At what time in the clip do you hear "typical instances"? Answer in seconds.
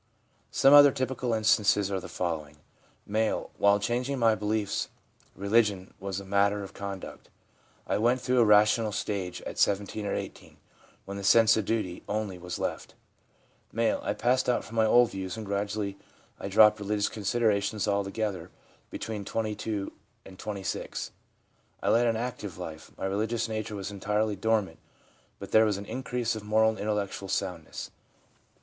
0.91-1.91